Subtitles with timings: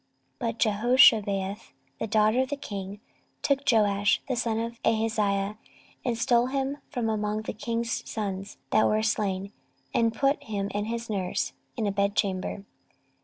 [0.39, 3.01] 14:022:011 But Jehoshabeath, the daughter of the king,
[3.43, 5.59] took Joash the son of Ahaziah,
[6.03, 9.53] and stole him from among the king's sons that were slain,
[9.93, 12.63] and put him and his nurse in a bedchamber.